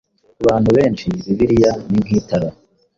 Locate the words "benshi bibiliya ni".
0.77-1.99